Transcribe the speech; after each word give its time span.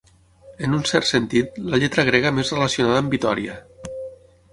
En 0.67 0.71
un 0.77 0.85
cert 0.91 1.07
sentit, 1.09 1.59
la 1.73 1.79
lletra 1.83 2.05
grega 2.07 2.31
més 2.39 2.53
relacionada 2.55 3.03
amb 3.03 3.15
Vitòria. 3.17 3.59